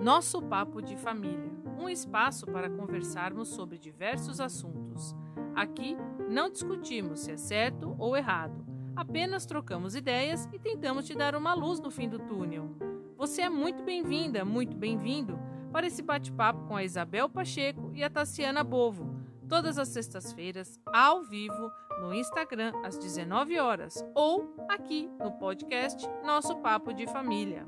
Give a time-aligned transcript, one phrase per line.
[0.00, 5.14] Nosso Papo de Família um espaço para conversarmos sobre diversos assuntos.
[5.54, 5.96] Aqui
[6.28, 8.66] não discutimos se é certo ou errado,
[8.96, 12.70] apenas trocamos ideias e tentamos te dar uma luz no fim do túnel.
[13.16, 15.38] Você é muito bem-vinda, muito bem-vindo
[15.72, 19.16] para esse bate-papo com a Isabel Pacheco e a Tassiana Bovo,
[19.48, 21.70] todas as sextas-feiras, ao vivo,
[22.00, 27.66] no Instagram, às 19 horas, ou aqui no podcast Nosso Papo de Família.